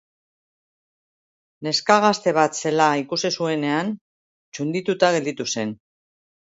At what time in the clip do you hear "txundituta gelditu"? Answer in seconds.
4.51-5.51